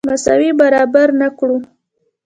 [0.09, 1.57] مساوي برابر نه کړو.